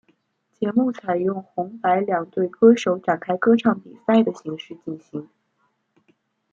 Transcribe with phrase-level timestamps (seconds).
[0.59, 5.29] 节目采由红白两队歌手展开歌唱比赛的形式进行。